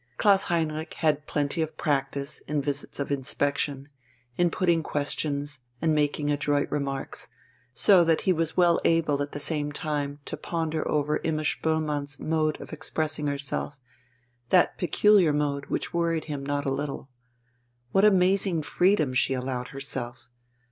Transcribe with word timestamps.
Klaus 0.17 0.45
Heinrich 0.45 0.95
had 0.95 1.17
had 1.17 1.27
plenty 1.27 1.61
of 1.61 1.77
practice 1.77 2.39
in 2.47 2.59
visits 2.59 2.99
of 2.99 3.11
inspection, 3.11 3.87
in 4.35 4.49
putting 4.49 4.81
questions 4.81 5.59
and 5.79 5.93
making 5.93 6.31
adroit 6.31 6.71
remarks, 6.71 7.29
so 7.71 8.03
that 8.05 8.21
he 8.21 8.33
was 8.33 8.57
well 8.57 8.79
able 8.83 9.21
at 9.21 9.31
the 9.31 9.39
same 9.39 9.71
time 9.71 10.17
to 10.25 10.35
ponder 10.35 10.87
over 10.89 11.19
Imma 11.23 11.43
Spoelmann's 11.43 12.19
mode 12.19 12.59
of 12.59 12.73
expressing 12.73 13.27
herself, 13.27 13.77
that 14.49 14.75
peculiar 14.79 15.31
mode 15.33 15.67
which 15.67 15.93
worried 15.93 16.25
him 16.25 16.43
not 16.43 16.65
a 16.65 16.71
little. 16.73 17.07
What 17.91 18.03
amazing 18.03 18.63
freedom 18.63 19.13
she 19.13 19.35
allowed 19.35 19.67
herself! 19.67 20.27